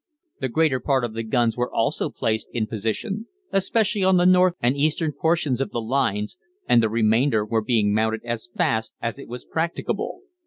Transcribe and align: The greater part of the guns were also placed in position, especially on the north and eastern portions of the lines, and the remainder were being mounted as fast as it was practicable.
The 0.39 0.49
greater 0.49 0.79
part 0.79 1.03
of 1.03 1.13
the 1.13 1.21
guns 1.21 1.55
were 1.55 1.71
also 1.71 2.09
placed 2.09 2.49
in 2.51 2.65
position, 2.65 3.27
especially 3.51 4.03
on 4.03 4.17
the 4.17 4.25
north 4.25 4.55
and 4.59 4.75
eastern 4.75 5.11
portions 5.11 5.61
of 5.61 5.69
the 5.69 5.79
lines, 5.79 6.37
and 6.67 6.81
the 6.81 6.89
remainder 6.89 7.45
were 7.45 7.61
being 7.63 7.93
mounted 7.93 8.21
as 8.25 8.47
fast 8.57 8.95
as 8.99 9.19
it 9.19 9.27
was 9.27 9.45
practicable. 9.45 10.21